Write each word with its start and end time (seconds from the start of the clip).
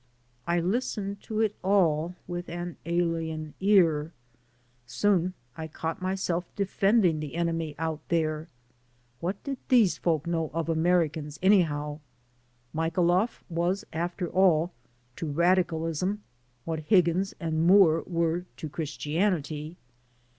I 0.47 0.59
listened 0.59 1.21
to 1.21 1.41
it 1.41 1.55
all 1.63 2.15
with 2.27 2.49
an 2.49 2.75
alien 2.87 3.53
ear. 3.59 4.13
Soon 4.87 5.35
I 5.55 5.67
caught 5.67 6.01
myself 6.01 6.43
defending 6.55 7.19
the 7.19 7.35
enemy 7.35 7.75
out 7.77 7.99
there. 8.09 8.47
What 9.19 9.43
did 9.43 9.59
these 9.69 9.99
folk 9.99 10.25
know 10.25 10.49
of 10.55 10.69
Americans, 10.69 11.37
anyhow? 11.43 11.99
Michailoff 12.73 13.43
was, 13.47 13.85
after 13.93 14.27
all, 14.27 14.71
to 15.17 15.27
radicalism 15.27 16.23
what 16.65 16.79
Higgins 16.79 17.35
and 17.39 17.67
Moore 17.67 18.01
were 18.07 18.45
to 18.57 18.69
Christianity. 18.69 19.77